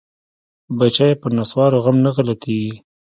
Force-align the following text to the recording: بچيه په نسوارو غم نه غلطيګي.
بچيه 0.77 1.19
په 1.21 1.27
نسوارو 1.37 1.81
غم 1.85 1.97
نه 2.05 2.11
غلطيګي. 2.15 2.73